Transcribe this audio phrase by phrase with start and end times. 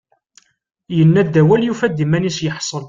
[0.97, 2.73] Yenna-d awal, yufa-d iman-is iḥṣel.